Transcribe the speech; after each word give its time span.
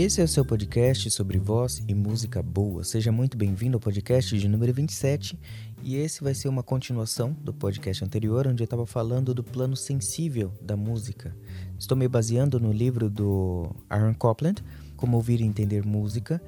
Esse 0.00 0.20
é 0.20 0.24
o 0.24 0.28
seu 0.28 0.44
podcast 0.44 1.10
sobre 1.10 1.40
voz 1.40 1.82
e 1.88 1.92
música 1.92 2.40
boa. 2.40 2.84
Seja 2.84 3.10
muito 3.10 3.36
bem-vindo 3.36 3.76
ao 3.76 3.80
podcast 3.80 4.38
de 4.38 4.46
número 4.46 4.72
27 4.72 5.36
e 5.82 5.96
esse 5.96 6.22
vai 6.22 6.34
ser 6.34 6.46
uma 6.46 6.62
continuação 6.62 7.36
do 7.40 7.52
podcast 7.52 8.04
anterior, 8.04 8.46
onde 8.46 8.62
eu 8.62 8.64
estava 8.64 8.86
falando 8.86 9.34
do 9.34 9.42
plano 9.42 9.74
sensível 9.74 10.52
da 10.62 10.76
música. 10.76 11.36
Estou 11.76 11.98
me 11.98 12.06
baseando 12.06 12.60
no 12.60 12.70
livro 12.70 13.10
do 13.10 13.74
Aaron 13.90 14.14
Copland, 14.14 14.62
Como 14.96 15.16
Ouvir 15.16 15.40
e 15.40 15.44
Entender 15.44 15.84
Música, 15.84 16.40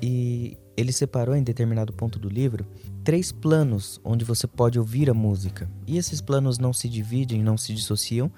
e 0.00 0.56
ele 0.74 0.90
separou 0.90 1.36
em 1.36 1.42
determinado 1.42 1.92
ponto 1.92 2.18
do 2.18 2.30
livro 2.30 2.66
três 3.04 3.30
planos 3.30 4.00
onde 4.02 4.24
você 4.24 4.46
pode 4.46 4.78
ouvir 4.78 5.10
a 5.10 5.14
música. 5.14 5.68
E 5.86 5.98
esses 5.98 6.22
planos 6.22 6.56
não 6.56 6.72
se 6.72 6.88
dividem, 6.88 7.42
não 7.42 7.58
se 7.58 7.74
dissociam, 7.74 8.32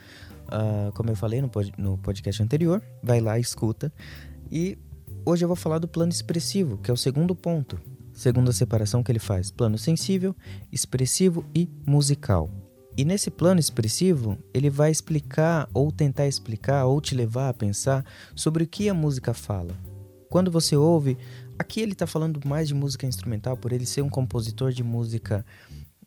uh, 0.49 0.91
como 0.93 1.11
eu 1.11 1.15
falei 1.15 1.41
no, 1.41 1.49
pod 1.49 1.73
no 1.79 1.97
podcast 1.99 2.43
anterior. 2.43 2.83
Vai 3.01 3.21
lá, 3.21 3.39
escuta. 3.39 3.93
E 4.51 4.79
hoje 5.25 5.45
eu 5.45 5.49
vou 5.49 5.57
falar 5.57 5.79
do 5.79 5.89
plano 5.89 6.13
expressivo, 6.13 6.79
que 6.79 6.91
é 6.91 6.95
o 6.95 6.97
segundo 6.97 7.35
ponto, 7.35 7.81
segundo 8.13 8.51
a 8.51 8.53
separação 8.53 9.03
que 9.03 9.11
ele 9.11 9.19
faz: 9.19 9.51
plano 9.51 9.79
sensível, 9.79 10.35
expressivo 10.73 11.45
e 11.55 11.69
musical. 11.87 12.51
E 12.97 13.05
nesse 13.05 13.31
plano 13.31 13.61
expressivo, 13.61 14.39
ele 14.55 14.71
vai 14.71 14.91
explicar 14.91 15.69
ou 15.75 15.93
tentar 15.93 16.27
explicar 16.27 16.87
ou 16.87 16.99
te 16.99 17.15
levar 17.15 17.51
a 17.51 17.55
pensar 17.55 18.05
sobre 18.35 18.65
o 18.65 18.67
que 18.67 18.89
a 18.89 18.95
música 18.95 19.35
fala. 19.35 19.79
Quando 20.31 20.51
você 20.51 20.75
ouve, 20.75 21.19
aqui 21.59 21.81
ele 21.81 21.93
está 21.93 22.07
falando 22.07 22.41
mais 22.47 22.69
de 22.69 22.75
música 22.75 23.07
instrumental 23.07 23.57
por 23.57 23.73
ele 23.73 23.85
ser 23.85 24.03
um 24.03 24.09
compositor 24.09 24.73
de 24.73 24.83
música 24.83 25.45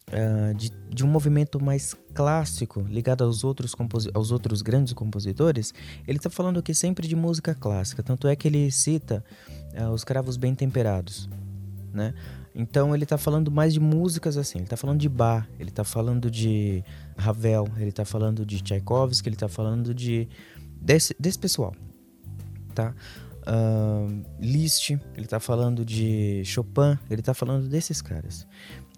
uh, 0.09 0.53
de, 0.53 0.71
de, 0.89 1.03
um 1.03 1.07
movimento 1.07 1.63
mais 1.63 1.95
clássico, 2.13 2.81
ligado 2.81 3.23
aos 3.23 3.43
outros, 3.43 3.75
aos 4.13 4.31
outros 4.31 4.61
grandes 4.61 4.93
compositores, 4.93 5.73
ele 6.07 6.17
está 6.17 6.29
falando 6.29 6.59
aqui 6.59 6.73
sempre 6.73 7.07
de 7.07 7.15
música 7.15 7.55
clássica. 7.55 8.03
Tanto 8.03 8.27
é 8.27 8.35
que 8.35 8.47
ele 8.47 8.71
cita 8.71 9.23
uh, 9.79 9.89
os 9.89 10.03
cravos 10.03 10.37
bem 10.37 10.55
temperados, 10.55 11.29
né? 11.93 12.13
Então 12.53 12.93
ele 12.93 13.03
está 13.03 13.17
falando 13.17 13.51
mais 13.51 13.73
de 13.73 13.79
músicas 13.79 14.35
assim. 14.35 14.59
Ele 14.59 14.65
está 14.65 14.75
falando 14.75 14.99
de 14.99 15.07
Bach, 15.07 15.47
ele 15.59 15.69
está 15.69 15.83
falando 15.83 16.29
de 16.29 16.83
Ravel, 17.17 17.67
ele 17.77 17.89
está 17.89 18.03
falando 18.03 18.45
de 18.45 18.61
Tchaikovsky, 18.61 19.29
ele 19.29 19.35
está 19.35 19.47
falando 19.47 19.93
de 19.93 20.27
desse, 20.81 21.15
desse 21.19 21.37
pessoal, 21.37 21.75
tá? 22.73 22.93
Uh, 23.47 24.23
Liszt, 24.39 24.91
ele 24.91 25.25
está 25.25 25.39
falando 25.39 25.83
de 25.85 26.43
Chopin, 26.45 26.97
ele 27.09 27.21
está 27.21 27.33
falando 27.33 27.67
desses 27.67 28.01
caras. 28.01 28.45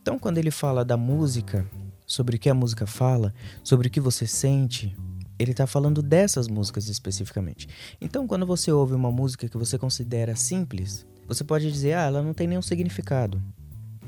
Então, 0.02 0.18
quando 0.18 0.40
ele 0.40 0.50
fala 0.50 0.84
da 0.84 0.98
música, 0.98 1.66
sobre 2.08 2.36
o 2.36 2.40
que 2.40 2.50
a 2.50 2.54
música 2.54 2.86
fala, 2.88 3.34
sobre 3.64 3.88
o 3.88 3.92
que 3.92 4.02
você 4.02 4.26
sente, 4.26 4.98
ele 5.40 5.52
está 5.52 5.66
falando 5.68 6.02
dessas 6.02 6.48
músicas 6.48 6.90
especificamente. 6.90 7.70
Então, 8.02 8.28
quando 8.28 8.46
você 8.46 8.72
ouve 8.72 8.94
uma 8.94 9.12
música 9.12 9.48
que 9.48 9.58
você 9.58 9.78
considera 9.78 10.36
simples, 10.36 11.06
você 11.28 11.44
pode 11.44 11.72
dizer, 11.72 11.94
ah, 11.94 12.06
ela 12.08 12.22
não 12.22 12.34
tem 12.34 12.48
nenhum 12.48 12.62
significado. 12.62 13.42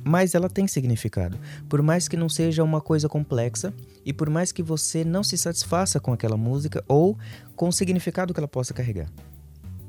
Mas 0.03 0.35
ela 0.35 0.49
tem 0.49 0.67
significado. 0.67 1.39
Por 1.69 1.81
mais 1.81 2.07
que 2.07 2.17
não 2.17 2.27
seja 2.27 2.63
uma 2.63 2.81
coisa 2.81 3.07
complexa 3.07 3.73
e 4.03 4.11
por 4.11 4.29
mais 4.29 4.51
que 4.51 4.61
você 4.61 5.05
não 5.05 5.23
se 5.23 5.37
satisfaça 5.37 5.99
com 5.99 6.11
aquela 6.11 6.35
música 6.35 6.83
ou 6.87 7.17
com 7.55 7.69
o 7.69 7.71
significado 7.71 8.33
que 8.33 8.39
ela 8.39 8.47
possa 8.47 8.73
carregar. 8.73 9.09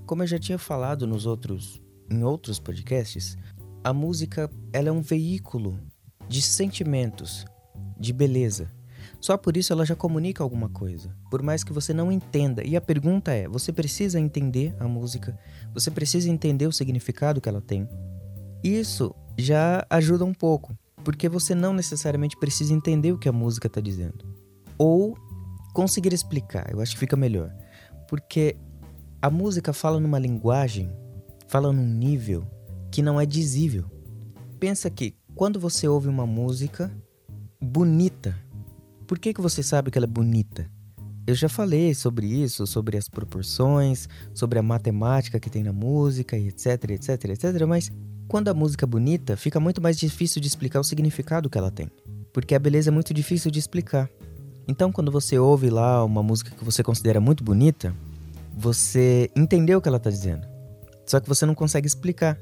Como 0.07 0.23
eu 0.23 0.27
já 0.27 0.39
tinha 0.39 0.59
falado 0.59 1.07
nos 1.07 1.25
outros 1.27 1.83
em 2.11 2.23
outros 2.23 2.61
podcasts, 2.61 3.37
a 3.83 3.93
música 3.93 4.49
ela 4.73 4.91
é 4.91 4.93
um 4.93 5.01
veículo 5.01 5.81
de 6.29 6.43
sentimentos, 6.43 7.45
de 7.99 8.13
beleza. 8.13 8.71
Só 9.21 9.37
por 9.37 9.57
isso 9.57 9.73
ela 9.73 9.87
já 9.87 9.97
comunica 9.97 10.43
alguma 10.43 10.69
coisa, 10.69 11.15
por 11.31 11.43
mais 11.43 11.65
que 11.65 11.73
você 11.73 11.95
não 11.95 12.13
entenda. 12.13 12.63
E 12.63 12.77
a 12.77 12.81
pergunta 12.81 13.33
é: 13.33 13.49
você 13.49 13.73
precisa 13.73 14.21
entender 14.21 14.75
a 14.79 14.87
música? 14.87 15.39
Você 15.73 15.91
precisa 15.91 16.29
entender 16.29 16.67
o 16.67 16.73
significado 16.73 17.41
que 17.41 17.49
ela 17.49 17.61
tem? 17.61 17.89
Isso 18.63 19.15
já 19.39 19.87
ajuda 19.91 20.25
um 20.25 20.35
pouco, 20.35 20.77
porque 21.03 21.29
você 21.29 21.55
não 21.55 21.73
necessariamente 21.73 22.37
precisa 22.37 22.73
entender 22.73 23.13
o 23.13 23.19
que 23.19 23.29
a 23.29 23.33
música 23.33 23.67
está 23.67 23.81
dizendo. 23.81 24.25
Ou 24.77 25.17
conseguir 25.73 26.13
explicar, 26.13 26.71
eu 26.71 26.81
acho 26.81 26.93
que 26.93 26.99
fica 26.99 27.17
melhor. 27.17 27.55
Porque 28.09 28.57
a 29.21 29.31
música 29.31 29.73
fala 29.73 29.99
numa 29.99 30.19
linguagem, 30.19 30.91
fala 31.49 31.73
num 31.73 31.87
nível 31.87 32.47
que 32.91 33.03
não 33.03 33.21
é 33.21 33.27
dizível. 33.27 33.87
Pensa 34.61 34.89
que 34.89 35.15
quando 35.35 35.59
você 35.59 35.89
ouve 35.89 36.09
uma 36.09 36.27
música 36.27 36.93
bonita, 37.61 38.37
por 39.07 39.19
que, 39.19 39.35
que 39.35 39.41
você 39.41 39.65
sabe 39.65 39.91
que 39.91 39.99
ela 39.99 40.07
é 40.07 40.09
bonita? 40.09 40.71
Eu 41.27 41.35
já 41.35 41.49
falei 41.49 41.93
sobre 41.93 42.27
isso, 42.27 42.67
sobre 42.67 42.97
as 42.97 43.09
proporções, 43.09 44.09
sobre 44.33 44.59
a 44.59 44.63
matemática 44.63 45.41
que 45.41 45.51
tem 45.51 45.65
na 45.65 45.73
música, 45.73 46.39
etc, 46.39 46.91
etc, 46.91 47.25
etc, 47.31 47.67
mas 47.67 47.91
quando 48.29 48.49
a 48.49 48.55
música 48.55 48.85
é 48.85 48.87
bonita, 48.87 49.37
fica 49.37 49.59
muito 49.59 49.83
mais 49.83 49.99
difícil 49.99 50.41
de 50.41 50.47
explicar 50.47 50.79
o 50.79 50.85
significado 50.85 51.51
que 51.51 51.59
ela 51.59 51.71
tem, 51.71 51.91
porque 52.33 52.55
a 52.55 52.59
beleza 52.59 52.91
é 52.91 52.93
muito 52.93 53.13
difícil 53.13 53.51
de 53.51 53.59
explicar. 53.59 54.09
Então, 54.69 54.93
quando 54.93 55.11
você 55.11 55.37
ouve 55.37 55.69
lá 55.69 56.05
uma 56.05 56.23
música 56.23 56.53
que 56.53 56.65
você 56.65 56.83
considera 56.83 57.21
muito 57.21 57.43
bonita, 57.43 57.93
você 58.57 59.31
entendeu 59.35 59.79
o 59.79 59.83
que 59.83 59.89
ela 59.89 59.97
está 59.97 60.11
dizendo, 60.11 60.47
só 61.05 61.19
que 61.19 61.29
você 61.29 61.45
não 61.45 61.57
consegue 61.57 61.89
explicar. 61.89 62.39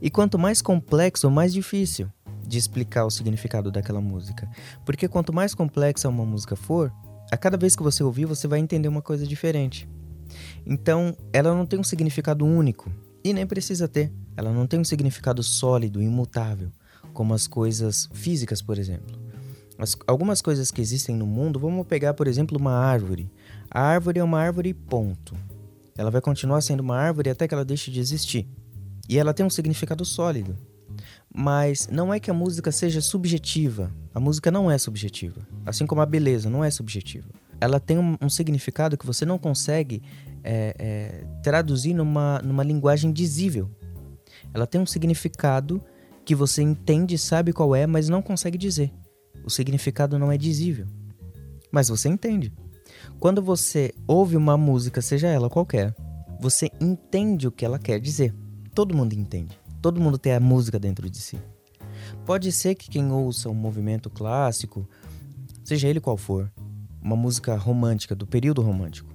E 0.00 0.10
quanto 0.10 0.38
mais 0.38 0.62
complexo, 0.62 1.30
mais 1.30 1.52
difícil 1.52 2.10
de 2.46 2.58
explicar 2.58 3.04
o 3.04 3.10
significado 3.10 3.70
daquela 3.70 4.00
música. 4.00 4.48
Porque 4.84 5.08
quanto 5.08 5.32
mais 5.32 5.54
complexa 5.54 6.08
uma 6.08 6.24
música 6.24 6.56
for, 6.56 6.92
a 7.30 7.36
cada 7.36 7.56
vez 7.56 7.74
que 7.74 7.82
você 7.82 8.02
ouvir, 8.02 8.26
você 8.26 8.46
vai 8.46 8.58
entender 8.58 8.88
uma 8.88 9.02
coisa 9.02 9.26
diferente. 9.26 9.88
Então, 10.66 11.16
ela 11.32 11.54
não 11.54 11.66
tem 11.66 11.78
um 11.78 11.84
significado 11.84 12.44
único 12.44 12.90
e 13.24 13.32
nem 13.32 13.46
precisa 13.46 13.88
ter. 13.88 14.12
Ela 14.36 14.52
não 14.52 14.66
tem 14.66 14.80
um 14.80 14.84
significado 14.84 15.42
sólido, 15.42 16.02
imutável, 16.02 16.70
como 17.12 17.34
as 17.34 17.46
coisas 17.46 18.08
físicas, 18.12 18.60
por 18.62 18.78
exemplo. 18.78 19.18
As, 19.78 19.96
algumas 20.06 20.40
coisas 20.40 20.70
que 20.70 20.80
existem 20.80 21.16
no 21.16 21.26
mundo, 21.26 21.58
vamos 21.58 21.86
pegar, 21.86 22.14
por 22.14 22.26
exemplo, 22.26 22.58
uma 22.58 22.72
árvore. 22.72 23.30
A 23.70 23.80
árvore 23.80 24.18
é 24.18 24.24
uma 24.24 24.38
árvore, 24.38 24.74
ponto. 24.74 25.34
Ela 25.96 26.10
vai 26.10 26.20
continuar 26.20 26.60
sendo 26.60 26.80
uma 26.80 26.96
árvore 26.96 27.30
até 27.30 27.46
que 27.46 27.54
ela 27.54 27.64
deixe 27.64 27.90
de 27.90 28.00
existir. 28.00 28.48
E 29.08 29.18
ela 29.18 29.34
tem 29.34 29.44
um 29.44 29.50
significado 29.50 30.04
sólido. 30.04 30.56
Mas 31.34 31.88
não 31.90 32.12
é 32.12 32.20
que 32.20 32.30
a 32.30 32.34
música 32.34 32.70
seja 32.70 33.00
subjetiva. 33.00 33.92
A 34.14 34.20
música 34.20 34.50
não 34.50 34.70
é 34.70 34.76
subjetiva. 34.76 35.40
Assim 35.64 35.86
como 35.86 36.02
a 36.02 36.06
beleza 36.06 36.50
não 36.50 36.62
é 36.62 36.70
subjetiva. 36.70 37.28
Ela 37.60 37.80
tem 37.80 37.98
um, 37.98 38.16
um 38.20 38.28
significado 38.28 38.98
que 38.98 39.06
você 39.06 39.24
não 39.24 39.38
consegue 39.38 40.02
é, 40.44 40.74
é, 40.78 41.24
traduzir 41.42 41.94
numa, 41.94 42.40
numa 42.40 42.62
linguagem 42.62 43.12
dizível. 43.12 43.70
Ela 44.52 44.66
tem 44.66 44.80
um 44.80 44.86
significado 44.86 45.82
que 46.24 46.34
você 46.34 46.62
entende, 46.62 47.16
sabe 47.16 47.52
qual 47.52 47.74
é, 47.74 47.86
mas 47.86 48.08
não 48.08 48.20
consegue 48.20 48.58
dizer. 48.58 48.92
O 49.44 49.50
significado 49.50 50.18
não 50.18 50.30
é 50.30 50.36
dizível. 50.36 50.86
Mas 51.70 51.88
você 51.88 52.08
entende. 52.08 52.52
Quando 53.18 53.40
você 53.40 53.94
ouve 54.06 54.36
uma 54.36 54.56
música, 54.56 55.00
seja 55.00 55.28
ela 55.28 55.48
qualquer, 55.48 55.94
você 56.40 56.70
entende 56.80 57.48
o 57.48 57.52
que 57.52 57.64
ela 57.64 57.78
quer 57.78 57.98
dizer. 57.98 58.34
Todo 58.74 58.94
mundo 58.94 59.14
entende. 59.14 59.61
Todo 59.82 60.00
mundo 60.00 60.16
tem 60.16 60.32
a 60.32 60.38
música 60.38 60.78
dentro 60.78 61.10
de 61.10 61.18
si. 61.18 61.36
Pode 62.24 62.52
ser 62.52 62.76
que 62.76 62.88
quem 62.88 63.10
ouça 63.10 63.48
um 63.48 63.54
movimento 63.54 64.08
clássico, 64.08 64.88
seja 65.64 65.88
ele 65.88 66.00
qual 66.00 66.16
for, 66.16 66.50
uma 67.02 67.16
música 67.16 67.56
romântica, 67.56 68.14
do 68.14 68.24
período 68.24 68.62
romântico, 68.62 69.12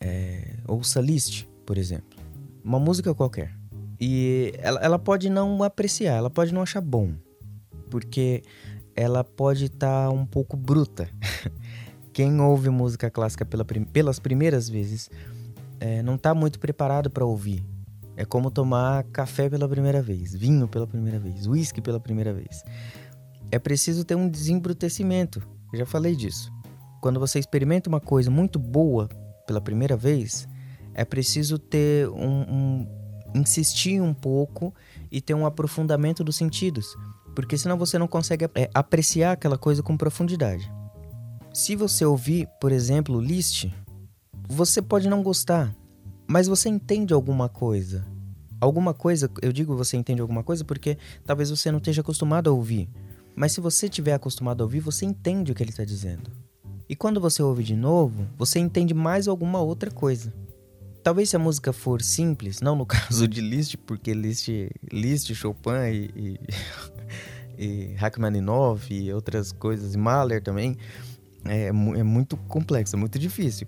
é, 0.00 0.58
ouça 0.68 1.00
Liszt, 1.00 1.44
por 1.66 1.76
exemplo, 1.76 2.16
uma 2.62 2.78
música 2.78 3.12
qualquer. 3.12 3.52
E 4.00 4.52
ela, 4.58 4.78
ela 4.80 4.98
pode 4.98 5.28
não 5.28 5.60
apreciar, 5.64 6.14
ela 6.14 6.30
pode 6.30 6.54
não 6.54 6.62
achar 6.62 6.80
bom, 6.80 7.14
porque 7.90 8.44
ela 8.94 9.24
pode 9.24 9.64
estar 9.64 10.06
tá 10.06 10.10
um 10.10 10.24
pouco 10.24 10.56
bruta. 10.56 11.08
Quem 12.12 12.40
ouve 12.40 12.70
música 12.70 13.10
clássica 13.10 13.44
pela, 13.44 13.64
pelas 13.64 14.20
primeiras 14.20 14.68
vezes 14.68 15.10
é, 15.80 16.00
não 16.00 16.14
está 16.14 16.32
muito 16.32 16.60
preparado 16.60 17.10
para 17.10 17.24
ouvir 17.24 17.64
é 18.18 18.24
como 18.24 18.50
tomar 18.50 19.04
café 19.04 19.48
pela 19.48 19.68
primeira 19.68 20.02
vez, 20.02 20.34
vinho 20.34 20.66
pela 20.66 20.88
primeira 20.88 21.20
vez, 21.20 21.46
uísque 21.46 21.80
pela 21.80 22.00
primeira 22.00 22.34
vez. 22.34 22.64
É 23.48 23.60
preciso 23.60 24.04
ter 24.04 24.16
um 24.16 24.28
desembrutecimento. 24.28 25.40
Já 25.72 25.86
falei 25.86 26.16
disso. 26.16 26.52
Quando 27.00 27.20
você 27.20 27.38
experimenta 27.38 27.88
uma 27.88 28.00
coisa 28.00 28.28
muito 28.28 28.58
boa 28.58 29.08
pela 29.46 29.60
primeira 29.60 29.96
vez, 29.96 30.48
é 30.94 31.04
preciso 31.04 31.60
ter 31.60 32.08
um, 32.08 32.40
um 32.50 32.88
insistir 33.36 34.02
um 34.02 34.12
pouco 34.12 34.74
e 35.12 35.20
ter 35.20 35.34
um 35.34 35.46
aprofundamento 35.46 36.24
dos 36.24 36.34
sentidos, 36.34 36.96
porque 37.36 37.56
senão 37.56 37.78
você 37.78 38.00
não 38.00 38.08
consegue 38.08 38.46
é, 38.56 38.68
apreciar 38.74 39.30
aquela 39.30 39.56
coisa 39.56 39.80
com 39.80 39.96
profundidade. 39.96 40.68
Se 41.54 41.76
você 41.76 42.04
ouvir, 42.04 42.48
por 42.60 42.72
exemplo, 42.72 43.20
Liszt, 43.20 43.72
você 44.48 44.82
pode 44.82 45.08
não 45.08 45.22
gostar, 45.22 45.72
mas 46.28 46.46
você 46.46 46.68
entende 46.68 47.14
alguma 47.14 47.48
coisa. 47.48 48.06
Alguma 48.60 48.92
coisa, 48.92 49.30
eu 49.40 49.50
digo 49.50 49.74
você 49.74 49.96
entende 49.96 50.20
alguma 50.20 50.42
coisa 50.42 50.62
porque 50.62 50.98
talvez 51.24 51.48
você 51.48 51.70
não 51.70 51.78
esteja 51.78 52.02
acostumado 52.02 52.50
a 52.50 52.52
ouvir. 52.52 52.88
Mas 53.34 53.52
se 53.52 53.60
você 53.62 53.86
estiver 53.86 54.12
acostumado 54.12 54.60
a 54.60 54.64
ouvir, 54.64 54.80
você 54.80 55.06
entende 55.06 55.50
o 55.50 55.54
que 55.54 55.62
ele 55.62 55.70
está 55.70 55.84
dizendo. 55.84 56.30
E 56.86 56.94
quando 56.94 57.18
você 57.20 57.42
ouve 57.42 57.62
de 57.64 57.74
novo, 57.74 58.26
você 58.36 58.58
entende 58.58 58.92
mais 58.92 59.26
alguma 59.26 59.60
outra 59.60 59.90
coisa. 59.90 60.34
Talvez 61.02 61.30
se 61.30 61.36
a 61.36 61.38
música 61.38 61.72
for 61.72 62.02
simples, 62.02 62.60
não 62.60 62.76
no 62.76 62.84
caso 62.86 63.26
de 63.26 63.40
Liszt, 63.40 63.78
porque 63.78 64.12
Liszt, 64.12 64.48
Liszt 64.92 65.32
Chopin 65.34 65.70
e, 65.90 66.10
e, 66.14 66.40
e 67.56 67.94
Rachmaninoff 67.94 68.92
e 68.92 69.10
outras 69.12 69.52
coisas, 69.52 69.94
e 69.94 69.98
Mahler 69.98 70.42
também, 70.42 70.76
é, 71.44 71.68
é 71.68 71.72
muito 71.72 72.36
complexo, 72.36 72.96
é 72.96 72.98
muito 72.98 73.18
difícil. 73.18 73.66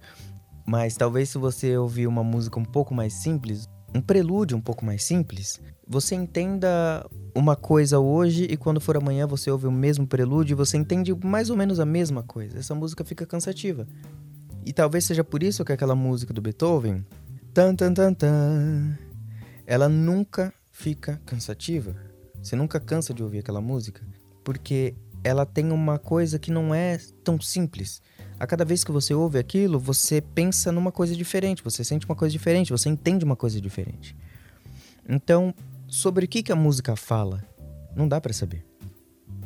Mas 0.71 0.95
talvez 0.95 1.29
se 1.29 1.37
você 1.37 1.77
ouvir 1.77 2.07
uma 2.07 2.23
música 2.23 2.57
um 2.57 2.65
pouco 2.65 2.95
mais 2.95 3.13
simples, 3.15 3.69
um 3.93 4.01
prelúdio 4.01 4.57
um 4.57 4.61
pouco 4.61 4.85
mais 4.85 5.03
simples, 5.03 5.61
você 5.85 6.15
entenda 6.15 7.05
uma 7.35 7.57
coisa 7.57 7.99
hoje 7.99 8.45
e 8.45 8.57
quando 8.57 8.81
for 8.81 8.97
amanhã 8.97 9.27
você 9.27 9.51
ouve 9.51 9.67
o 9.67 9.73
mesmo 9.73 10.07
prelúdio 10.07 10.55
e 10.55 10.57
você 10.57 10.77
entende 10.77 11.13
mais 11.27 11.51
ou 11.51 11.57
menos 11.57 11.81
a 11.81 11.85
mesma 11.85 12.23
coisa. 12.23 12.57
Essa 12.57 12.73
música 12.73 13.05
fica 13.05 13.27
cansativa. 13.27 13.85
E 14.65 14.73
talvez 14.73 15.05
seja 15.05 15.25
por 15.25 15.43
isso 15.43 15.65
que 15.65 15.73
aquela 15.73 15.97
música 15.97 16.33
do 16.33 16.41
Beethoven, 16.41 17.05
tan 17.53 17.75
tan 17.75 17.93
tan 17.93 18.15
tan, 18.15 18.97
ela 19.67 19.89
nunca 19.89 20.55
fica 20.71 21.21
cansativa. 21.27 21.97
Você 22.41 22.55
nunca 22.55 22.79
cansa 22.79 23.13
de 23.13 23.25
ouvir 23.25 23.41
aquela 23.41 23.61
música, 23.61 24.07
porque 24.45 24.95
ela 25.25 25.45
tem 25.45 25.73
uma 25.73 25.99
coisa 25.99 26.39
que 26.39 26.53
não 26.53 26.73
é 26.73 26.97
tão 27.25 27.41
simples. 27.41 28.01
A 28.41 28.47
cada 28.47 28.65
vez 28.65 28.83
que 28.83 28.91
você 28.91 29.13
ouve 29.13 29.39
aquilo, 29.39 29.79
você 29.79 30.23
pensa 30.23 30.73
numa 30.73 30.91
coisa 30.91 31.15
diferente, 31.15 31.63
você 31.63 31.85
sente 31.85 32.07
uma 32.07 32.17
coisa 32.17 32.33
diferente, 32.33 32.73
você 32.73 32.89
entende 32.89 33.23
uma 33.23 33.37
coisa 33.37 33.61
diferente. 33.61 34.17
Então, 35.07 35.55
sobre 35.87 36.25
o 36.25 36.29
que, 36.29 36.43
que 36.43 36.51
a 36.51 36.57
música 36.57 36.97
fala, 36.97 37.45
não 37.95 38.09
dá 38.09 38.19
para 38.19 38.33
saber. 38.33 38.65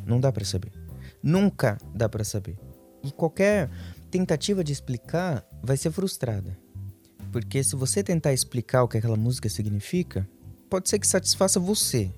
Não 0.07 0.21
dá 0.21 0.31
para 0.31 0.45
saber. 0.45 0.71
Nunca 1.21 1.77
dá 1.93 2.09
para 2.09 2.23
saber. 2.23 2.57
E 3.03 3.11
qualquer 3.11 3.69
tentativa 4.13 4.63
de 4.63 4.73
explicar 4.73 5.45
vai 5.61 5.77
ser 5.77 5.91
frustrada. 5.91 6.57
Porque 7.33 7.65
se 7.65 7.75
você 7.75 8.01
tentar 8.01 8.33
explicar 8.33 8.85
o 8.85 8.89
que 8.89 8.99
aquela 8.99 9.17
música 9.17 9.49
significa, 9.49 10.25
pode 10.71 10.89
ser 10.89 11.01
que 11.01 11.07
satisfaça 11.09 11.59
você. 11.59 12.15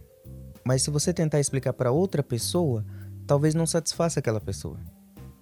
Mas 0.63 0.83
se 0.83 0.91
você 0.91 1.11
tentar 1.15 1.41
explicar 1.41 1.73
para 1.73 1.91
outra 1.91 2.23
pessoa, 2.23 2.85
talvez 3.27 3.55
não 3.55 3.65
satisfaça 3.67 4.21
aquela 4.21 4.43
pessoa. 4.43 4.79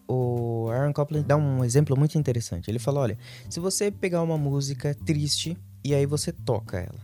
O 0.07 0.69
Aaron 0.71 0.93
Copland 0.93 1.27
dá 1.27 1.37
um 1.37 1.65
exemplo 1.65 1.97
muito 1.97 2.19
interessante. 2.19 2.71
Ele 2.71 2.79
fala: 2.79 3.01
olha, 3.01 3.19
se 3.49 3.61
você 3.61 3.91
pegar 3.91 4.23
uma 4.23 4.37
música 4.37 4.95
triste 4.95 5.57
e 5.83 5.95
aí 5.95 6.07
você 6.07 6.33
toca 6.33 6.79
ela. 6.79 7.01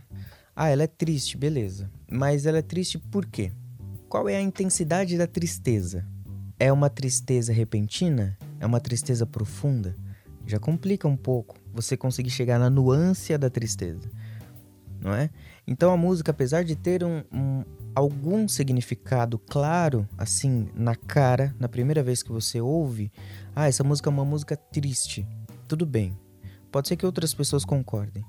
Ah, 0.55 0.69
ela 0.69 0.83
é 0.83 0.87
triste, 0.87 1.37
beleza. 1.37 1.89
Mas 2.09 2.45
ela 2.45 2.57
é 2.57 2.61
triste 2.61 2.97
por 2.97 3.25
quê? 3.25 3.51
Qual 4.09 4.27
é 4.27 4.35
a 4.35 4.41
intensidade 4.41 5.17
da 5.17 5.25
tristeza? 5.25 6.05
É 6.59 6.71
uma 6.71 6.89
tristeza 6.89 7.53
repentina? 7.53 8.37
É 8.59 8.65
uma 8.65 8.79
tristeza 8.79 9.25
profunda? 9.25 9.95
Já 10.45 10.59
complica 10.59 11.07
um 11.07 11.15
pouco 11.15 11.55
você 11.73 11.95
conseguir 11.95 12.29
chegar 12.29 12.59
na 12.59 12.69
nuance 12.69 13.35
da 13.37 13.49
tristeza, 13.49 14.09
não 14.99 15.13
é? 15.13 15.29
Então 15.65 15.93
a 15.93 15.97
música, 15.97 16.31
apesar 16.31 16.63
de 16.63 16.75
ter 16.75 17.03
um, 17.03 17.23
um, 17.31 17.63
algum 17.95 18.47
significado 18.47 19.37
claro, 19.37 20.07
assim, 20.17 20.67
na 20.73 20.95
cara, 20.95 21.55
na 21.59 21.67
primeira 21.67 22.03
vez 22.03 22.23
que 22.23 22.31
você 22.31 22.61
ouve, 22.61 23.11
ah, 23.55 23.67
essa 23.67 23.83
música 23.83 24.09
é 24.09 24.13
uma 24.13 24.25
música 24.25 24.55
triste, 24.55 25.27
tudo 25.67 25.85
bem. 25.85 26.17
Pode 26.71 26.87
ser 26.87 26.95
que 26.95 27.05
outras 27.05 27.33
pessoas 27.33 27.65
concordem, 27.65 28.23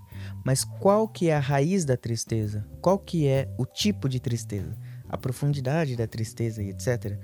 mas 0.45 0.65
qual 0.65 1.07
que 1.07 1.29
é 1.29 1.37
a 1.37 1.41
raiz 1.41 1.85
da 1.85 1.97
tristeza? 1.97 2.67
Qual 2.81 2.99
que 2.99 3.27
é 3.27 3.49
o 3.57 3.65
tipo 3.65 4.09
de 4.09 4.19
tristeza? 4.19 4.77
A 5.09 5.17
profundidade 5.17 5.95
da 5.95 6.07
tristeza 6.07 6.63
e 6.63 6.71
etc 6.71 7.19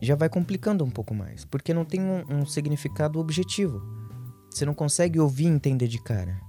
já 0.00 0.14
vai 0.14 0.28
complicando 0.28 0.84
um 0.84 0.90
pouco 0.90 1.14
mais, 1.14 1.44
porque 1.44 1.72
não 1.72 1.84
tem 1.84 2.00
um, 2.00 2.24
um 2.28 2.46
significado 2.46 3.18
objetivo. 3.18 3.82
Você 4.50 4.64
não 4.64 4.74
consegue 4.74 5.18
ouvir 5.18 5.44
e 5.44 5.48
entender 5.48 5.88
de 5.88 6.02
cara. 6.02 6.40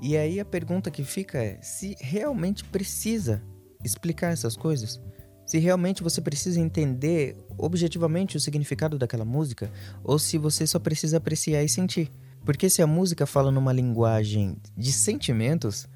E 0.00 0.16
aí 0.16 0.40
a 0.40 0.44
pergunta 0.44 0.90
que 0.90 1.04
fica 1.04 1.38
é 1.38 1.60
se 1.62 1.96
realmente 2.00 2.64
precisa 2.64 3.42
explicar 3.84 4.32
essas 4.32 4.56
coisas. 4.56 5.00
Se 5.46 5.58
realmente 5.58 6.02
você 6.02 6.20
precisa 6.20 6.58
entender 6.58 7.36
objetivamente 7.58 8.36
o 8.36 8.40
significado 8.40 8.98
daquela 8.98 9.24
música, 9.24 9.70
ou 10.02 10.18
se 10.18 10.38
você 10.38 10.66
só 10.66 10.78
precisa 10.78 11.18
apreciar 11.18 11.62
e 11.62 11.68
sentir. 11.68 12.10
Porque 12.44 12.68
se 12.68 12.82
a 12.82 12.86
música 12.86 13.26
fala 13.26 13.50
numa 13.50 13.72
linguagem 13.72 14.56
de 14.76 14.92
sentimentos, 14.92 15.86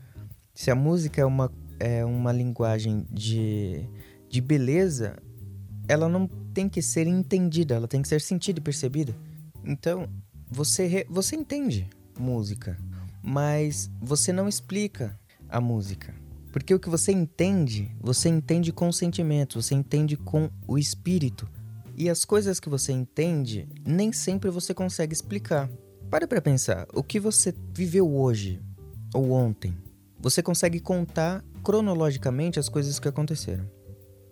se 0.54 0.70
a 0.70 0.74
música 0.74 1.20
é 1.20 1.24
uma, 1.24 1.52
é 1.78 2.04
uma 2.04 2.32
linguagem 2.32 3.06
de, 3.10 3.88
de 4.28 4.40
beleza, 4.40 5.16
ela 5.86 6.08
não 6.08 6.26
tem 6.26 6.68
que 6.68 6.82
ser 6.82 7.06
entendida, 7.06 7.74
ela 7.74 7.88
tem 7.88 8.02
que 8.02 8.08
ser 8.08 8.20
sentida 8.20 8.58
e 8.58 8.62
percebida. 8.62 9.14
Então, 9.64 10.08
você, 10.50 11.06
você 11.08 11.36
entende 11.36 11.88
música, 12.18 12.78
mas 13.22 13.90
você 14.00 14.32
não 14.32 14.48
explica 14.48 15.18
a 15.48 15.60
música. 15.60 16.14
Porque 16.52 16.74
o 16.74 16.78
que 16.78 16.88
você 16.88 17.12
entende, 17.12 17.94
você 18.00 18.28
entende 18.28 18.72
com 18.72 18.90
sentimento, 18.90 19.60
você 19.60 19.74
entende 19.74 20.16
com 20.16 20.50
o 20.66 20.78
espírito. 20.78 21.48
E 21.96 22.08
as 22.08 22.24
coisas 22.24 22.60
que 22.60 22.68
você 22.68 22.92
entende, 22.92 23.68
nem 23.84 24.12
sempre 24.12 24.50
você 24.50 24.72
consegue 24.72 25.12
explicar. 25.12 25.68
Pare 26.10 26.26
para 26.26 26.40
pensar, 26.40 26.86
o 26.94 27.02
que 27.02 27.20
você 27.20 27.54
viveu 27.74 28.10
hoje 28.10 28.60
ou 29.14 29.32
ontem, 29.32 29.76
você 30.18 30.42
consegue 30.42 30.80
contar 30.80 31.44
cronologicamente 31.62 32.58
as 32.58 32.68
coisas 32.68 32.98
que 32.98 33.08
aconteceram 33.08 33.78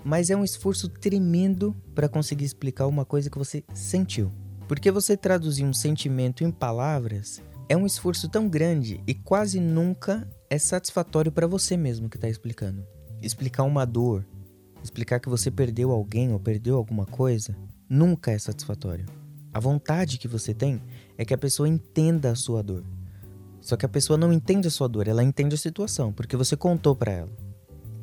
mas 0.06 0.30
é 0.30 0.36
um 0.36 0.44
esforço 0.44 0.88
tremendo 0.88 1.74
para 1.92 2.08
conseguir 2.08 2.44
explicar 2.44 2.86
uma 2.86 3.04
coisa 3.04 3.28
que 3.28 3.36
você 3.36 3.64
sentiu. 3.74 4.30
Porque 4.68 4.88
você 4.92 5.16
traduzir 5.16 5.64
um 5.64 5.72
sentimento 5.72 6.44
em 6.44 6.50
palavras 6.52 7.42
é 7.68 7.76
um 7.76 7.84
esforço 7.84 8.28
tão 8.28 8.48
grande 8.48 9.00
e 9.04 9.12
quase 9.12 9.58
nunca 9.58 10.24
é 10.48 10.58
satisfatório 10.58 11.32
para 11.32 11.46
você 11.46 11.76
mesmo 11.76 12.08
que 12.08 12.16
está 12.16 12.28
explicando. 12.28 12.84
Explicar 13.22 13.64
uma 13.64 13.84
dor, 13.84 14.26
explicar 14.82 15.20
que 15.20 15.28
você 15.28 15.50
perdeu 15.50 15.90
alguém 15.90 16.32
ou 16.32 16.40
perdeu 16.40 16.76
alguma 16.76 17.06
coisa, 17.06 17.56
nunca 17.88 18.30
é 18.30 18.38
satisfatório. 18.38 19.06
A 19.52 19.60
vontade 19.60 20.18
que 20.18 20.28
você 20.28 20.52
tem 20.52 20.80
é 21.16 21.24
que 21.24 21.34
a 21.34 21.38
pessoa 21.38 21.68
entenda 21.68 22.30
a 22.30 22.34
sua 22.34 22.62
dor. 22.62 22.84
Só 23.60 23.76
que 23.76 23.86
a 23.86 23.88
pessoa 23.88 24.16
não 24.16 24.32
entende 24.32 24.68
a 24.68 24.70
sua 24.70 24.88
dor, 24.88 25.08
ela 25.08 25.24
entende 25.24 25.54
a 25.54 25.58
situação, 25.58 26.12
porque 26.12 26.36
você 26.36 26.56
contou 26.56 26.94
para 26.94 27.12
ela 27.12 27.46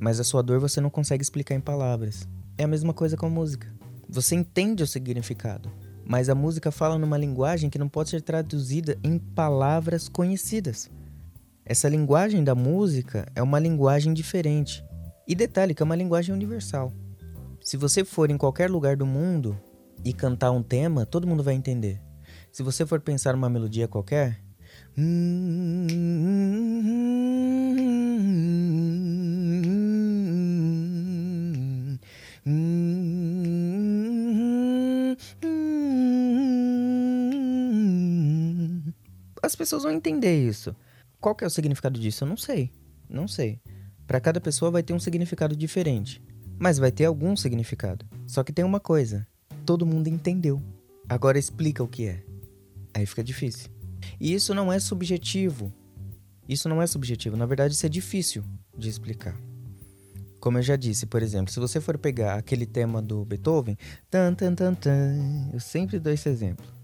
mas 0.04 0.20
a 0.20 0.24
sua 0.26 0.44
dor 0.44 0.60
você 0.60 0.82
não 0.82 0.90
consegue 0.90 1.24
explicar 1.24 1.56
em 1.56 1.62
palavras. 1.62 2.28
É 2.58 2.66
a 2.66 2.68
mesma 2.68 2.94
coisa 2.94 3.16
com 3.16 3.26
a 3.26 3.30
música. 3.30 3.74
Você 4.10 4.36
entende 4.36 4.84
o 4.84 4.88
significado, 4.88 5.72
mas 6.06 6.28
a 6.28 6.36
música 6.36 6.72
fala 6.72 6.98
numa 6.98 7.18
linguagem 7.18 7.70
que 7.70 7.80
não 7.80 7.88
pode 7.88 8.10
ser 8.10 8.22
traduzida 8.22 8.98
em 9.02 9.18
palavras 9.18 10.10
conhecidas. 10.10 10.92
Essa 11.66 11.88
linguagem 11.88 12.44
da 12.44 12.54
música 12.54 13.26
é 13.34 13.42
uma 13.42 13.58
linguagem 13.58 14.14
diferente. 14.14 14.84
E 15.26 15.34
detalhe 15.34 15.74
que 15.74 15.82
é 15.82 15.86
uma 15.86 15.96
linguagem 15.96 16.36
universal. 16.36 16.92
Se 17.62 17.78
você 17.78 18.04
for 18.04 18.30
em 18.30 18.38
qualquer 18.38 18.70
lugar 18.70 18.98
do 18.98 19.06
mundo 19.06 19.58
e 20.04 20.12
cantar 20.12 20.52
um 20.52 20.62
tema, 20.62 21.06
todo 21.06 21.26
mundo 21.26 21.42
vai 21.42 21.54
entender. 21.54 22.02
Se 22.52 22.62
você 22.62 22.86
for 22.86 23.00
pensar 23.00 23.34
uma 23.34 23.50
melodia 23.50 23.88
qualquer, 23.88 24.44
as 39.42 39.56
pessoas 39.56 39.84
vão 39.84 39.94
entender 39.94 40.46
isso. 40.46 40.76
Qual 41.24 41.34
que 41.34 41.46
é 41.46 41.48
o 41.48 41.50
significado 41.50 41.98
disso? 41.98 42.26
Eu 42.26 42.28
não 42.28 42.36
sei. 42.36 42.70
Não 43.10 43.30
sei. 43.30 43.62
Para 44.06 44.20
cada 44.20 44.42
pessoa 44.42 44.70
vai 44.70 44.84
ter 44.84 44.92
um 44.92 45.00
significado 45.00 45.56
diferente. 45.56 46.22
Mas 46.60 46.78
vai 46.78 46.92
ter 46.92 47.06
algum 47.06 47.34
significado. 47.38 48.06
Só 48.28 48.44
que 48.44 48.52
tem 48.52 48.66
uma 48.66 48.82
coisa: 48.82 49.26
todo 49.66 49.86
mundo 49.86 50.10
entendeu. 50.10 50.62
Agora 51.08 51.40
explica 51.40 51.82
o 51.82 51.88
que 51.88 52.08
é. 52.08 52.22
Aí 52.94 53.06
fica 53.06 53.24
difícil. 53.24 53.72
E 54.20 54.34
isso 54.34 54.54
não 54.54 54.72
é 54.72 54.82
subjetivo. 54.82 55.74
Isso 56.46 56.68
não 56.68 56.82
é 56.82 56.88
subjetivo. 56.88 57.38
Na 57.38 57.46
verdade, 57.46 57.74
isso 57.74 57.86
é 57.86 57.90
difícil 57.90 58.44
de 58.78 58.90
explicar. 58.90 59.40
Como 60.42 60.58
eu 60.58 60.62
já 60.62 60.76
disse, 60.76 61.06
por 61.06 61.24
exemplo, 61.24 61.54
se 61.54 61.60
você 61.62 61.80
for 61.80 61.98
pegar 61.98 62.36
aquele 62.36 62.66
tema 62.66 63.02
do 63.02 63.24
Beethoven, 63.24 63.78
tan, 64.12 64.34
tan, 64.34 64.54
tan, 64.54 64.74
tan, 64.74 65.52
eu 65.54 65.60
sempre 65.62 66.00
dou 66.00 66.12
esse 66.12 66.28
exemplo. 66.28 66.83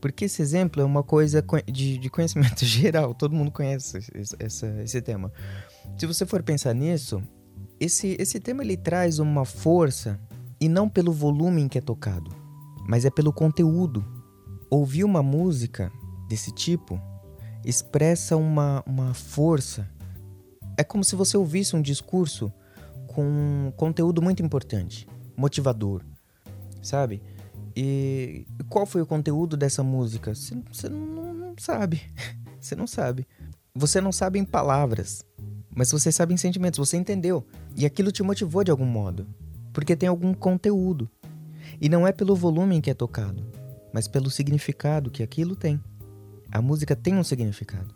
Porque 0.00 0.26
esse 0.26 0.42
exemplo 0.42 0.80
é 0.80 0.84
uma 0.84 1.02
coisa 1.02 1.44
de, 1.66 1.98
de 1.98 2.10
conhecimento 2.10 2.64
geral, 2.66 3.14
todo 3.14 3.34
mundo 3.34 3.50
conhece 3.50 3.98
esse, 3.98 4.36
esse, 4.38 4.66
esse 4.82 5.02
tema. 5.02 5.32
Se 5.96 6.06
você 6.06 6.24
for 6.24 6.42
pensar 6.42 6.74
nisso, 6.74 7.22
esse, 7.80 8.16
esse 8.18 8.38
tema 8.40 8.62
ele 8.62 8.76
traz 8.76 9.18
uma 9.18 9.44
força, 9.44 10.20
e 10.60 10.68
não 10.68 10.88
pelo 10.88 11.12
volume 11.12 11.62
em 11.62 11.68
que 11.68 11.78
é 11.78 11.80
tocado, 11.80 12.30
mas 12.86 13.04
é 13.04 13.10
pelo 13.10 13.32
conteúdo. 13.32 14.04
Ouvir 14.70 15.04
uma 15.04 15.22
música 15.22 15.90
desse 16.28 16.52
tipo 16.52 17.00
expressa 17.64 18.36
uma, 18.36 18.82
uma 18.86 19.14
força. 19.14 19.88
É 20.76 20.84
como 20.84 21.04
se 21.04 21.16
você 21.16 21.36
ouvisse 21.36 21.74
um 21.74 21.82
discurso 21.82 22.52
com 23.06 23.24
um 23.24 23.72
conteúdo 23.76 24.20
muito 24.20 24.42
importante, 24.42 25.08
motivador, 25.36 26.02
sabe? 26.82 27.22
E 27.80 28.44
qual 28.68 28.84
foi 28.84 29.00
o 29.00 29.06
conteúdo 29.06 29.56
dessa 29.56 29.84
música? 29.84 30.34
Você 30.34 30.88
não, 30.88 31.32
não 31.32 31.54
sabe. 31.56 32.02
Você 32.60 32.74
não 32.74 32.88
sabe. 32.88 33.24
Você 33.72 34.00
não 34.00 34.10
sabe 34.10 34.40
em 34.40 34.44
palavras, 34.44 35.24
mas 35.72 35.92
você 35.92 36.10
sabe 36.10 36.34
em 36.34 36.36
sentimentos, 36.36 36.76
você 36.76 36.96
entendeu. 36.96 37.46
E 37.76 37.86
aquilo 37.86 38.10
te 38.10 38.20
motivou 38.20 38.64
de 38.64 38.72
algum 38.72 38.84
modo, 38.84 39.28
porque 39.72 39.94
tem 39.94 40.08
algum 40.08 40.34
conteúdo. 40.34 41.08
E 41.80 41.88
não 41.88 42.04
é 42.04 42.10
pelo 42.10 42.34
volume 42.34 42.74
em 42.74 42.80
que 42.80 42.90
é 42.90 42.94
tocado, 42.94 43.46
mas 43.92 44.08
pelo 44.08 44.28
significado 44.28 45.08
que 45.08 45.22
aquilo 45.22 45.54
tem. 45.54 45.80
A 46.50 46.60
música 46.60 46.96
tem 46.96 47.14
um 47.14 47.22
significado. 47.22 47.94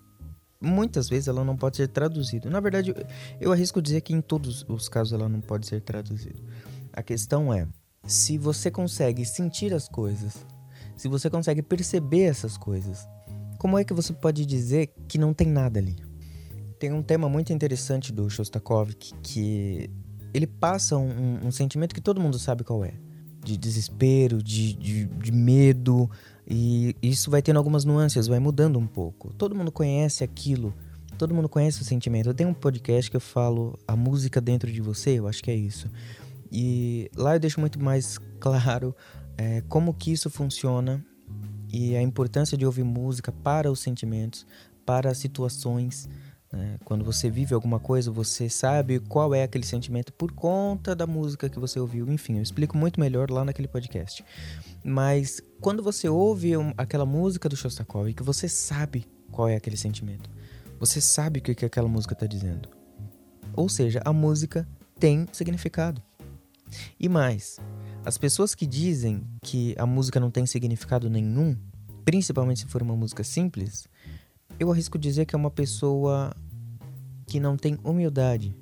Muitas 0.60 1.08
vezes 1.08 1.26
ela 1.26 1.42
não 1.42 1.56
pode 1.56 1.78
ser 1.78 1.88
traduzida. 1.88 2.48
Na 2.48 2.60
verdade, 2.60 2.94
eu 3.40 3.50
arrisco 3.50 3.82
dizer 3.82 4.02
que 4.02 4.14
em 4.14 4.20
todos 4.20 4.64
os 4.68 4.88
casos 4.88 5.12
ela 5.12 5.28
não 5.28 5.40
pode 5.40 5.66
ser 5.66 5.80
traduzida. 5.80 6.40
A 6.92 7.02
questão 7.02 7.52
é 7.52 7.66
se 8.06 8.36
você 8.36 8.70
consegue 8.70 9.24
sentir 9.24 9.72
as 9.72 9.88
coisas, 9.88 10.44
se 10.96 11.08
você 11.08 11.30
consegue 11.30 11.62
perceber 11.62 12.24
essas 12.24 12.56
coisas, 12.56 13.06
como 13.58 13.78
é 13.78 13.84
que 13.84 13.94
você 13.94 14.12
pode 14.12 14.44
dizer 14.44 14.92
que 15.06 15.18
não 15.18 15.32
tem 15.32 15.46
nada 15.46 15.78
ali? 15.78 15.96
Tem 16.78 16.92
um 16.92 17.02
tema 17.02 17.28
muito 17.28 17.52
interessante 17.52 18.12
do 18.12 18.28
Shostakovich 18.28 19.14
que 19.22 19.88
ele 20.34 20.46
passa 20.46 20.96
um, 20.96 21.46
um 21.46 21.52
sentimento 21.52 21.94
que 21.94 22.00
todo 22.00 22.20
mundo 22.20 22.38
sabe 22.38 22.64
qual 22.64 22.84
é. 22.84 22.94
De 23.44 23.56
desespero, 23.56 24.42
de, 24.42 24.72
de, 24.74 25.04
de 25.06 25.32
medo, 25.32 26.10
e 26.48 26.96
isso 27.02 27.30
vai 27.30 27.42
tendo 27.42 27.56
algumas 27.56 27.84
nuances, 27.84 28.26
vai 28.26 28.38
mudando 28.38 28.78
um 28.78 28.86
pouco. 28.86 29.32
Todo 29.34 29.54
mundo 29.54 29.70
conhece 29.70 30.24
aquilo, 30.24 30.74
todo 31.18 31.34
mundo 31.34 31.48
conhece 31.48 31.82
o 31.82 31.84
sentimento. 31.84 32.28
Eu 32.28 32.34
tenho 32.34 32.50
um 32.50 32.54
podcast 32.54 33.10
que 33.10 33.16
eu 33.16 33.20
falo 33.20 33.78
a 33.86 33.96
música 33.96 34.40
dentro 34.40 34.70
de 34.70 34.80
você, 34.80 35.18
eu 35.18 35.28
acho 35.28 35.42
que 35.42 35.50
é 35.50 35.54
isso. 35.54 35.88
E 36.52 37.10
lá 37.16 37.34
eu 37.34 37.40
deixo 37.40 37.58
muito 37.58 37.80
mais 37.80 38.18
claro 38.38 38.94
é, 39.38 39.62
como 39.62 39.94
que 39.94 40.12
isso 40.12 40.28
funciona 40.28 41.02
e 41.72 41.96
a 41.96 42.02
importância 42.02 42.58
de 42.58 42.66
ouvir 42.66 42.84
música 42.84 43.32
para 43.32 43.72
os 43.72 43.80
sentimentos, 43.80 44.46
para 44.84 45.10
as 45.10 45.16
situações. 45.16 46.06
Né? 46.52 46.76
Quando 46.84 47.02
você 47.02 47.30
vive 47.30 47.54
alguma 47.54 47.80
coisa, 47.80 48.10
você 48.10 48.50
sabe 48.50 49.00
qual 49.00 49.34
é 49.34 49.42
aquele 49.42 49.64
sentimento 49.64 50.12
por 50.12 50.32
conta 50.32 50.94
da 50.94 51.06
música 51.06 51.48
que 51.48 51.58
você 51.58 51.80
ouviu. 51.80 52.06
Enfim, 52.12 52.36
eu 52.36 52.42
explico 52.42 52.76
muito 52.76 53.00
melhor 53.00 53.30
lá 53.30 53.42
naquele 53.42 53.68
podcast. 53.68 54.22
Mas 54.84 55.40
quando 55.58 55.82
você 55.82 56.06
ouve 56.06 56.52
aquela 56.76 57.06
música 57.06 57.48
do 57.48 57.56
Shostakovich, 57.56 58.22
você 58.22 58.46
sabe 58.46 59.06
qual 59.30 59.48
é 59.48 59.56
aquele 59.56 59.78
sentimento, 59.78 60.28
você 60.78 61.00
sabe 61.00 61.38
o 61.38 61.42
que, 61.42 61.54
que 61.54 61.64
aquela 61.64 61.88
música 61.88 62.12
está 62.12 62.26
dizendo. 62.26 62.68
Ou 63.54 63.70
seja, 63.70 64.02
a 64.04 64.12
música 64.12 64.68
tem 64.98 65.26
significado. 65.32 66.02
E 66.98 67.08
mais, 67.08 67.58
as 68.04 68.18
pessoas 68.18 68.54
que 68.54 68.66
dizem 68.66 69.22
que 69.42 69.74
a 69.78 69.86
música 69.86 70.18
não 70.18 70.30
tem 70.30 70.46
significado 70.46 71.08
nenhum, 71.08 71.56
principalmente 72.04 72.60
se 72.60 72.66
for 72.66 72.82
uma 72.82 72.96
música 72.96 73.22
simples, 73.22 73.86
eu 74.58 74.70
arrisco 74.70 74.98
dizer 74.98 75.26
que 75.26 75.34
é 75.34 75.38
uma 75.38 75.50
pessoa 75.50 76.34
que 77.26 77.40
não 77.40 77.56
tem 77.56 77.78
humildade. 77.82 78.54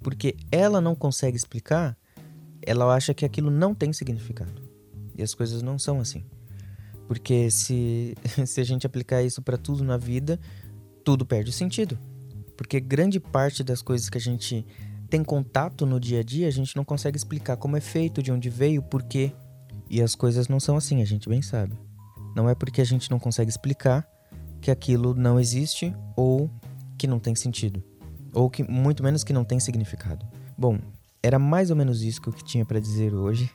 Porque 0.00 0.36
ela 0.50 0.80
não 0.80 0.94
consegue 0.94 1.36
explicar, 1.36 1.96
ela 2.62 2.94
acha 2.94 3.12
que 3.12 3.24
aquilo 3.24 3.50
não 3.50 3.74
tem 3.74 3.92
significado. 3.92 4.62
E 5.16 5.22
as 5.22 5.34
coisas 5.34 5.60
não 5.60 5.78
são 5.78 6.00
assim. 6.00 6.24
Porque 7.06 7.50
se, 7.50 8.14
se 8.46 8.60
a 8.60 8.64
gente 8.64 8.86
aplicar 8.86 9.22
isso 9.22 9.42
para 9.42 9.58
tudo 9.58 9.84
na 9.84 9.96
vida, 9.96 10.38
tudo 11.04 11.26
perde 11.26 11.52
sentido. 11.52 11.98
Porque 12.56 12.80
grande 12.80 13.18
parte 13.18 13.62
das 13.62 13.82
coisas 13.82 14.08
que 14.08 14.18
a 14.18 14.20
gente 14.20 14.64
tem 15.10 15.24
contato 15.24 15.84
no 15.84 15.98
dia 15.98 16.20
a 16.20 16.22
dia, 16.22 16.46
a 16.46 16.52
gente 16.52 16.76
não 16.76 16.84
consegue 16.84 17.16
explicar 17.16 17.56
como 17.56 17.76
é 17.76 17.80
feito, 17.80 18.22
de 18.22 18.30
onde 18.30 18.48
veio, 18.48 18.80
por 18.80 19.02
quê. 19.02 19.32
E 19.90 20.00
as 20.00 20.14
coisas 20.14 20.48
não 20.48 20.60
são 20.60 20.76
assim, 20.76 21.02
a 21.02 21.04
gente 21.04 21.28
bem 21.28 21.42
sabe. 21.42 21.76
Não 22.36 22.48
é 22.48 22.54
porque 22.54 22.80
a 22.80 22.84
gente 22.84 23.10
não 23.10 23.18
consegue 23.18 23.50
explicar 23.50 24.08
que 24.60 24.70
aquilo 24.70 25.12
não 25.14 25.40
existe 25.40 25.92
ou 26.16 26.48
que 26.96 27.08
não 27.08 27.18
tem 27.18 27.34
sentido, 27.34 27.82
ou 28.32 28.48
que 28.48 28.62
muito 28.62 29.02
menos 29.02 29.24
que 29.24 29.32
não 29.32 29.42
tem 29.42 29.58
significado. 29.58 30.24
Bom, 30.56 30.78
era 31.22 31.38
mais 31.38 31.70
ou 31.70 31.76
menos 31.76 32.02
isso 32.02 32.20
que 32.20 32.28
eu 32.28 32.32
tinha 32.32 32.64
para 32.64 32.78
dizer 32.78 33.12
hoje. 33.12 33.50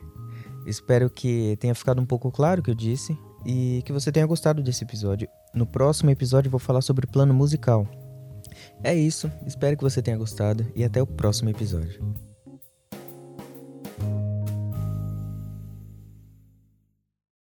Espero 0.68 1.10
que 1.10 1.56
tenha 1.60 1.74
ficado 1.74 2.02
um 2.02 2.06
pouco 2.06 2.32
claro 2.32 2.60
o 2.60 2.64
que 2.64 2.72
eu 2.72 2.76
disse 2.76 3.18
e 3.46 3.82
que 3.86 3.94
você 3.94 4.12
tenha 4.12 4.26
gostado 4.26 4.62
desse 4.62 4.84
episódio. 4.84 5.30
No 5.54 5.66
próximo 5.66 6.10
episódio 6.10 6.52
vou 6.52 6.60
falar 6.60 6.82
sobre 6.82 7.08
plano 7.08 7.34
musical. 7.34 7.88
É 8.84 8.94
isso, 8.94 9.32
espero 9.46 9.76
que 9.78 9.84
você 9.84 10.02
tenha 10.02 10.18
gostado 10.18 10.66
e 10.76 10.84
até 10.84 11.02
o 11.02 11.08
próximo 11.08 11.50
episódio. 11.50 12.04